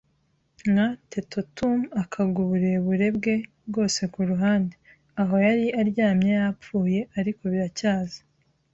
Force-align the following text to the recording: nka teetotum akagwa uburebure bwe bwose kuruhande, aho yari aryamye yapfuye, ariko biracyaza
nka 0.71 0.87
teetotum 1.09 1.79
akagwa 2.01 2.39
uburebure 2.45 3.07
bwe 3.17 3.35
bwose 3.69 4.01
kuruhande, 4.13 4.75
aho 5.21 5.33
yari 5.45 5.65
aryamye 5.81 6.31
yapfuye, 6.41 6.99
ariko 7.19 7.41
biracyaza 7.53 8.19